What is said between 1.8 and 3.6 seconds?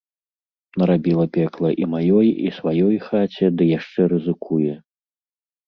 і маёй, і сваёй хаце